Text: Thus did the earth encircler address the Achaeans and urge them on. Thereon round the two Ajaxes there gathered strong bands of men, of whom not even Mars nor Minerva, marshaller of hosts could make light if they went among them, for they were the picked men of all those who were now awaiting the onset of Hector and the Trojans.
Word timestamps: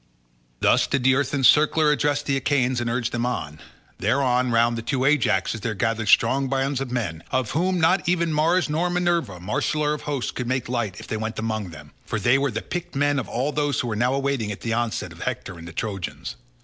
Thus 0.61 0.87
did 0.87 1.03
the 1.03 1.13
earth 1.13 1.31
encircler 1.31 1.93
address 1.93 2.23
the 2.23 2.35
Achaeans 2.35 2.81
and 2.81 2.89
urge 2.89 3.11
them 3.11 3.23
on. 3.23 3.59
Thereon 3.99 4.49
round 4.49 4.75
the 4.75 4.81
two 4.81 5.01
Ajaxes 5.05 5.61
there 5.61 5.75
gathered 5.75 6.07
strong 6.07 6.47
bands 6.49 6.81
of 6.81 6.89
men, 6.89 7.21
of 7.31 7.51
whom 7.51 7.79
not 7.79 8.09
even 8.09 8.33
Mars 8.33 8.67
nor 8.67 8.89
Minerva, 8.89 9.39
marshaller 9.39 9.93
of 9.93 10.01
hosts 10.01 10.31
could 10.31 10.47
make 10.47 10.67
light 10.67 10.99
if 10.99 11.05
they 11.07 11.17
went 11.17 11.37
among 11.37 11.69
them, 11.69 11.91
for 12.03 12.19
they 12.19 12.39
were 12.39 12.49
the 12.49 12.63
picked 12.63 12.95
men 12.95 13.19
of 13.19 13.29
all 13.29 13.51
those 13.51 13.79
who 13.79 13.87
were 13.89 13.95
now 13.95 14.15
awaiting 14.15 14.51
the 14.59 14.73
onset 14.73 15.11
of 15.11 15.21
Hector 15.21 15.59
and 15.59 15.67
the 15.67 15.71
Trojans. 15.71 16.35